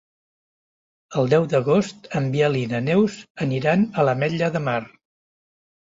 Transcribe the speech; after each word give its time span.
El 1.21 1.29
deu 1.33 1.43
d'agost 1.51 2.09
en 2.21 2.29
Biel 2.37 2.57
i 2.63 2.65
na 2.71 2.81
Neus 2.89 3.19
aniran 3.49 3.87
a 3.93 4.07
l'Ametlla 4.09 4.51
de 4.57 4.67
Mar. 4.71 4.79